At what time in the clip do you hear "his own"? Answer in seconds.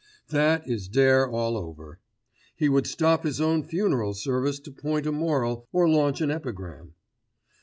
3.23-3.61